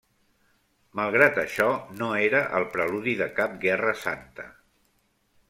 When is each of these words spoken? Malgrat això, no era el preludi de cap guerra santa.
Malgrat 0.99 1.37
això, 1.41 1.67
no 1.99 2.07
era 2.29 2.41
el 2.61 2.67
preludi 2.77 3.15
de 3.21 3.29
cap 3.41 3.55
guerra 3.67 3.95
santa. 4.07 4.49